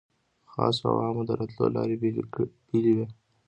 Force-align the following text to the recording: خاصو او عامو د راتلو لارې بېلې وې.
خاصو 0.51 0.83
او 0.91 0.97
عامو 1.03 1.23
د 1.27 1.31
راتلو 1.39 1.65
لارې 1.75 1.95
بېلې 2.73 2.91
وې. 2.97 3.07